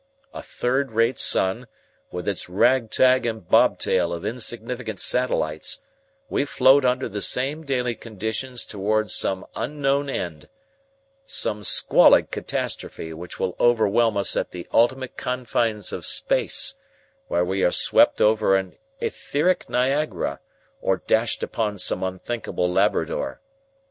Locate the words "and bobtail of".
3.27-4.25